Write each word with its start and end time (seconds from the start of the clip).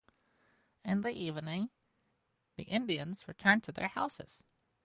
In 0.83 1.01
the 1.01 1.11
evening, 1.13 1.69
the 2.55 2.63
Indians 2.63 3.27
return 3.27 3.61
to 3.61 3.71
their 3.71 3.89
houses. 3.89 4.43